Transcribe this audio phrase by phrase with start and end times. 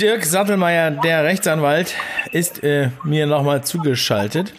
[0.00, 1.94] Dirk Sattelmeier, der Rechtsanwalt,
[2.32, 4.54] ist äh, mir nochmal zugeschaltet.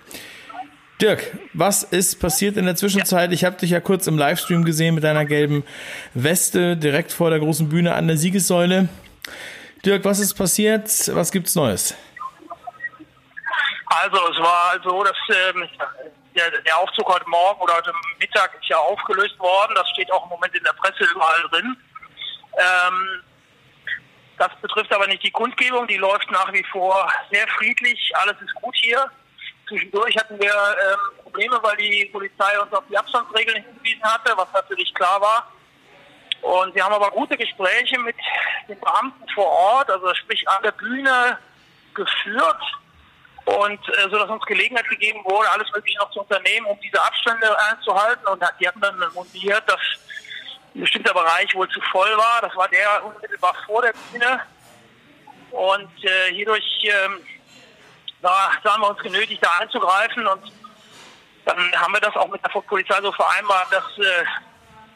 [1.02, 3.32] Dirk, was ist passiert in der Zwischenzeit?
[3.32, 5.64] Ich habe dich ja kurz im Livestream gesehen mit deiner gelben
[6.14, 8.88] Weste direkt vor der großen Bühne an der Siegessäule.
[9.84, 10.88] Dirk, was ist passiert?
[11.16, 11.96] Was gibt's Neues?
[13.88, 15.68] Also es war so, dass ähm,
[16.36, 19.74] der, der, Aufzug heute Morgen oder heute Mittag ist ja aufgelöst worden.
[19.74, 21.76] Das steht auch im Moment in der Presse überall drin.
[22.60, 23.24] Ähm,
[24.42, 28.12] das betrifft aber nicht die Kundgebung, die läuft nach wie vor sehr friedlich.
[28.16, 29.06] Alles ist gut hier.
[29.68, 34.48] Zwischendurch hatten wir ähm, Probleme, weil die Polizei uns auf die Abstandsregeln hingewiesen hatte, was
[34.52, 35.52] natürlich klar war.
[36.42, 38.16] Und wir haben aber gute Gespräche mit
[38.68, 41.38] den Beamten vor Ort, also sprich an der Bühne
[41.94, 42.64] geführt
[43.46, 47.00] und äh, so dass uns Gelegenheit gegeben wurde, alles Mögliche noch zu unternehmen, um diese
[47.00, 48.26] Abstände einzuhalten.
[48.26, 49.82] Und die hatten dann montiert, dass
[50.74, 52.42] ein bestimmter Bereich wohl zu voll war.
[52.42, 54.40] Das war der unmittelbar vor der Bühne.
[55.52, 57.20] Und äh, hierdurch ähm,
[58.22, 60.52] sahen wir uns genötigt, da einzugreifen und
[61.46, 64.26] dann haben wir das auch mit der Polizei so vereinbart, dass äh,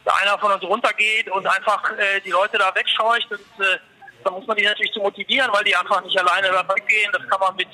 [0.05, 3.77] da einer von uns runtergeht und einfach äh, die Leute da wegscheucht und äh,
[4.23, 7.11] da muss man die natürlich zu motivieren, weil die einfach nicht alleine da weggehen.
[7.11, 7.67] Das kann man mit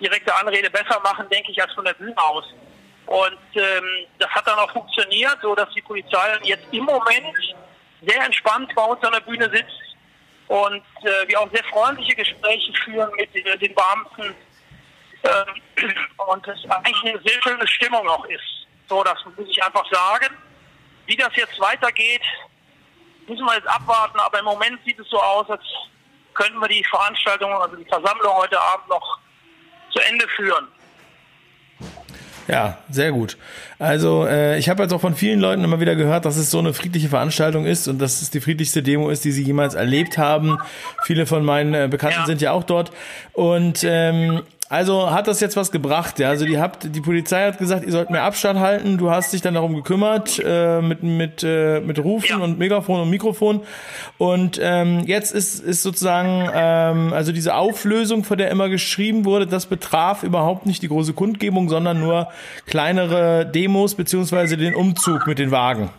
[0.00, 2.44] direkter Anrede besser machen, denke ich, als von der Bühne aus.
[3.06, 3.84] Und ähm,
[4.18, 7.36] das hat dann auch funktioniert, so dass die Polizei jetzt im Moment
[8.00, 9.96] sehr entspannt bei uns an der Bühne sitzt
[10.48, 14.34] und äh, wir auch sehr freundliche Gespräche führen mit äh, den Beamten
[15.24, 15.94] ähm,
[16.28, 18.66] und es eigentlich eine sehr schöne Stimmung auch ist.
[18.88, 20.36] So, das muss ich einfach sagen.
[21.06, 22.22] Wie das jetzt weitergeht,
[23.26, 25.62] müssen wir jetzt abwarten, aber im Moment sieht es so aus, als
[26.34, 29.18] könnten wir die Veranstaltung, also die Versammlung heute Abend noch
[29.90, 30.68] zu Ende führen.
[32.48, 33.36] Ja, sehr gut.
[33.78, 36.58] Also äh, ich habe jetzt auch von vielen Leuten immer wieder gehört, dass es so
[36.58, 40.18] eine friedliche Veranstaltung ist und dass es die friedlichste Demo ist, die sie jemals erlebt
[40.18, 40.58] haben.
[41.04, 42.26] Viele von meinen äh, Bekannten ja.
[42.26, 42.92] sind ja auch dort.
[43.32, 46.30] Und ähm, also hat das jetzt was gebracht, ja?
[46.30, 48.96] Also die habt, die Polizei hat gesagt, ihr sollt mehr Abstand halten.
[48.96, 52.42] Du hast dich dann darum gekümmert äh, mit mit äh, mit Rufen ja.
[52.42, 53.66] und Megafon und Mikrofon.
[54.16, 59.46] Und ähm, jetzt ist ist sozusagen ähm, also diese Auflösung, von der immer geschrieben wurde,
[59.46, 62.28] das betraf überhaupt nicht die große Kundgebung, sondern nur
[62.64, 65.90] kleinere Demos beziehungsweise den Umzug mit den Wagen.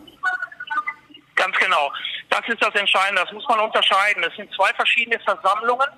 [1.35, 1.91] Ganz genau.
[2.31, 3.21] Das ist das Entscheidende.
[3.21, 4.23] Das muss man unterscheiden.
[4.27, 5.89] Es sind zwei verschiedene Versammlungen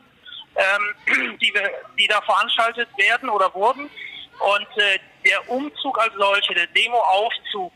[0.55, 3.89] ähm, die, wir, die da veranstaltet werden oder wurden.
[4.39, 7.73] Und äh, der Umzug als solche, der Demoaufzug,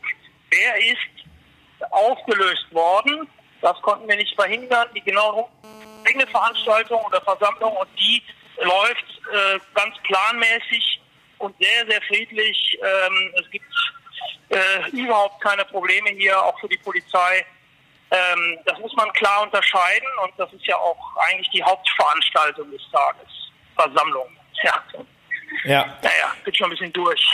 [0.52, 3.28] der ist aufgelöst worden.
[3.62, 4.88] Das konnten wir nicht verhindern.
[4.94, 5.48] Die genaue
[6.06, 8.22] eigene Veranstaltung oder Versammlung und die
[8.62, 11.00] läuft äh, ganz planmäßig
[11.38, 12.78] und sehr, sehr friedlich.
[12.82, 13.64] Ähm, es gibt
[14.50, 17.46] äh, überhaupt keine Probleme hier, auch für die Polizei.
[18.10, 20.98] Ähm, das muss man klar unterscheiden und das ist ja auch
[21.28, 23.28] eigentlich die Hauptveranstaltung des Tages.
[23.76, 24.26] Versammlung.
[24.62, 24.74] Ja.
[25.64, 25.98] Ja.
[26.02, 27.24] Naja, bin schon ein bisschen durch.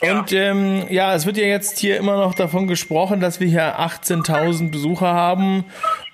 [0.00, 3.80] Und ähm, ja, es wird ja jetzt hier immer noch davon gesprochen, dass wir hier
[3.80, 5.64] 18.000 Besucher haben.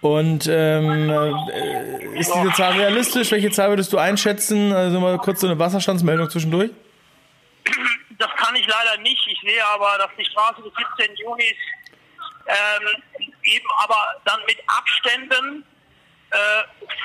[0.00, 3.30] Und ähm, äh, ist diese Zahl realistisch?
[3.30, 4.72] Welche Zahl würdest du einschätzen?
[4.72, 6.70] Also mal kurz so eine Wasserstandsmeldung zwischendurch.
[8.18, 9.26] Das kann ich leider nicht.
[9.26, 11.16] Ich sehe aber, dass die Straße bis 17.
[11.16, 11.54] Juni
[12.46, 13.02] ähm,
[13.44, 15.64] eben aber dann mit Abständen
[16.30, 16.36] äh,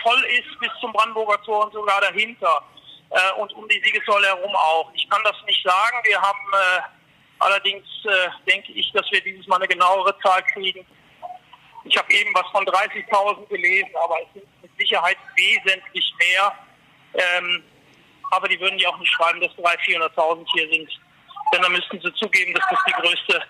[0.03, 2.63] voll ist bis zum Brandenburger Tor und sogar dahinter
[3.09, 4.91] äh, und um die Siegessäule herum auch.
[4.93, 5.97] Ich kann das nicht sagen.
[6.03, 6.81] Wir haben äh,
[7.39, 10.85] allerdings, äh, denke ich, dass wir dieses Mal eine genauere Zahl kriegen.
[11.85, 16.53] Ich habe eben was von 30.000 gelesen, aber es sind mit Sicherheit wesentlich mehr.
[17.13, 17.63] Ähm,
[18.31, 20.89] aber die würden ja auch nicht schreiben, dass 300.000, 400.000 hier sind.
[21.53, 23.41] Denn dann müssten sie zugeben, dass das die größte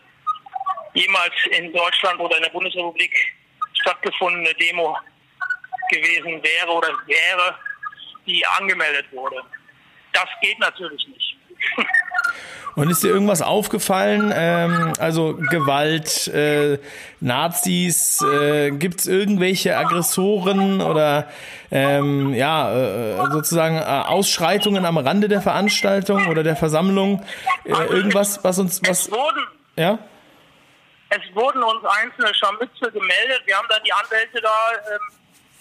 [0.93, 3.13] jemals in Deutschland oder in der Bundesrepublik
[3.81, 4.97] stattgefundene Demo
[5.89, 7.55] gewesen wäre oder wäre,
[8.25, 9.37] die angemeldet wurde.
[10.13, 11.37] Das geht natürlich nicht.
[12.75, 14.31] Und ist dir irgendwas aufgefallen?
[14.33, 16.79] Ähm, also Gewalt, äh,
[17.19, 21.29] Nazis, äh, gibt es irgendwelche Aggressoren oder
[21.71, 27.23] ähm, ja äh, sozusagen äh, Ausschreitungen am Rande der Veranstaltung oder der Versammlung?
[27.65, 29.09] Äh, irgendwas, was uns was?
[29.75, 29.99] Ja?
[31.09, 33.41] Es wurden uns einzelne Scharmütze gemeldet.
[33.45, 34.99] Wir haben dann die Anwälte da ähm,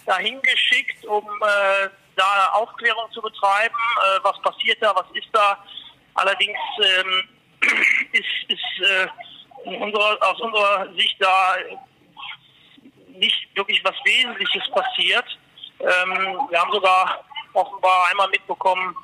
[0.05, 3.75] dahin geschickt, um äh, da Aufklärung zu betreiben.
[3.75, 4.95] Äh, was passiert da?
[4.95, 5.57] Was ist da?
[6.13, 7.29] Allerdings ähm,
[8.11, 9.07] ist, ist äh,
[9.65, 11.55] unserer, aus unserer Sicht da
[13.07, 15.25] nicht wirklich was Wesentliches passiert.
[15.79, 17.23] Ähm, wir haben sogar
[17.53, 18.95] offenbar einmal mitbekommen,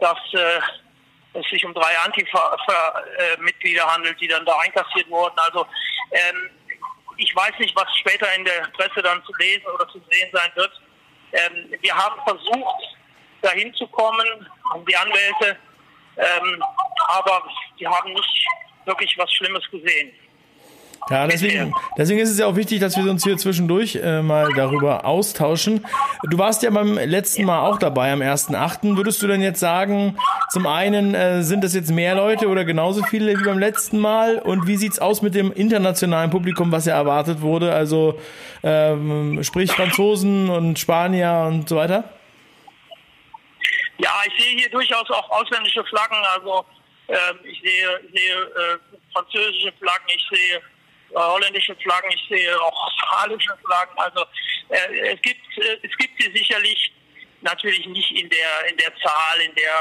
[0.00, 0.60] dass äh,
[1.40, 5.38] es sich um drei Antifa-Mitglieder handelt, die dann da einkassiert wurden.
[5.38, 5.66] Also
[6.12, 6.50] ähm,
[7.16, 10.50] ich weiß nicht, was später in der Presse dann zu lesen oder zu sehen sein
[10.54, 10.72] wird.
[11.32, 12.96] Ähm, wir haben versucht,
[13.42, 14.48] dahin zu kommen,
[14.88, 15.56] die Anwälte,
[16.16, 16.64] ähm,
[17.08, 17.42] aber
[17.78, 18.46] die haben nicht
[18.84, 20.12] wirklich was Schlimmes gesehen.
[21.08, 24.48] Ja, deswegen, deswegen ist es ja auch wichtig, dass wir uns hier zwischendurch äh, mal
[24.56, 25.86] darüber austauschen.
[26.24, 28.96] Du warst ja beim letzten Mal auch dabei, am 1.8.
[28.96, 30.18] Würdest du denn jetzt sagen,
[30.50, 34.40] zum einen äh, sind das jetzt mehr Leute oder genauso viele wie beim letzten Mal?
[34.40, 37.72] Und wie sieht's aus mit dem internationalen Publikum, was ja erwartet wurde?
[37.72, 38.20] Also
[38.64, 42.02] ähm, sprich Franzosen und Spanier und so weiter?
[43.98, 46.18] Ja, ich sehe hier durchaus auch ausländische Flaggen.
[46.34, 46.64] Also
[47.06, 48.78] ähm, ich sehe, sehe äh,
[49.12, 50.75] französische Flaggen, ich sehe äh,
[51.14, 53.98] holländische Flaggen, ich sehe auch australische Flaggen.
[53.98, 54.24] Also
[54.68, 56.92] äh, es gibt äh, es gibt sie sicherlich
[57.42, 59.72] natürlich nicht in der in der Zahl, in der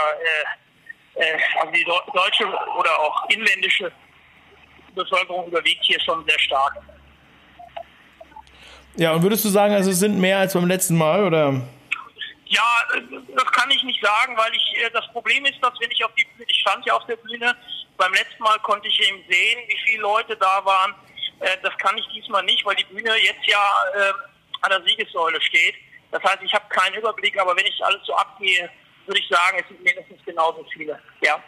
[1.19, 3.91] äh, äh, also die deutsche oder auch inländische
[4.93, 6.73] Bevölkerung überwiegt hier schon sehr stark.
[8.97, 11.61] Ja, und würdest du sagen, also es sind mehr als beim letzten Mal oder?
[12.45, 12.63] Ja,
[13.35, 16.23] das kann ich nicht sagen, weil ich das Problem ist, dass wenn ich auf die
[16.23, 17.55] Bühne, ich stand ja auf der Bühne,
[17.97, 20.93] beim letzten Mal konnte ich eben sehen, wie viele Leute da waren.
[21.39, 24.13] Äh, das kann ich diesmal nicht, weil die Bühne jetzt ja äh,
[24.61, 25.75] an der Siegessäule steht.
[26.11, 28.69] Das heißt, ich habe keinen Überblick, aber wenn ich alles so abgehe,
[29.05, 30.99] würde ich sagen, es sind mindestens genauso viele.
[31.21, 31.41] Ja.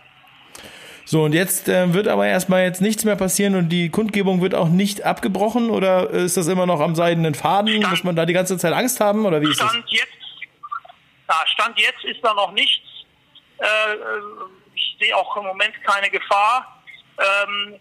[1.06, 4.54] So, und jetzt äh, wird aber erstmal jetzt nichts mehr passieren und die Kundgebung wird
[4.54, 7.78] auch nicht abgebrochen oder ist das immer noch am seidenen Faden?
[7.78, 9.92] Stand, Muss man da die ganze Zeit Angst haben oder wie ist Stand das?
[9.92, 10.12] Jetzt,
[11.30, 12.84] ja, Stand jetzt ist da noch nichts.
[13.60, 13.66] Äh,
[14.76, 16.84] ich sehe auch im Moment keine Gefahr.
[17.18, 17.76] Ähm,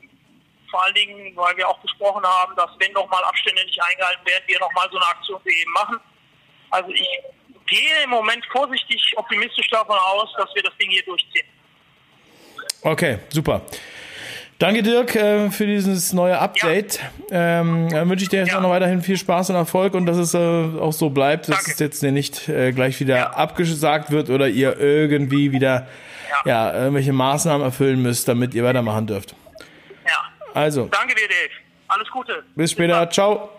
[0.71, 4.45] vor allen Dingen, weil wir auch besprochen haben, dass wenn nochmal Abstände nicht eingehalten werden,
[4.47, 6.01] wir nochmal so eine Aktion wie eben machen.
[6.71, 7.09] Also ich
[7.67, 11.47] gehe im Moment vorsichtig optimistisch davon aus, dass wir das Ding hier durchziehen.
[12.83, 13.63] Okay, super.
[14.59, 16.99] Danke Dirk äh, für dieses neue Update.
[17.31, 17.61] Ja.
[17.61, 18.59] Ähm, dann wünsche ich dir jetzt ja.
[18.59, 21.57] auch noch weiterhin viel Spaß und Erfolg und dass es äh, auch so bleibt, dass
[21.57, 21.73] Danke.
[21.73, 23.31] es jetzt nicht äh, gleich wieder ja.
[23.31, 25.87] abgesagt wird oder ihr irgendwie wieder
[26.47, 26.73] ja.
[26.73, 29.35] irgendwelche Maßnahmen erfüllen müsst, damit ihr weitermachen dürft.
[30.57, 30.89] Also.
[30.91, 31.51] Danke dir, Dave.
[31.89, 32.43] Alles Gute.
[32.55, 33.05] Bis später.
[33.07, 33.51] Bis Ciao.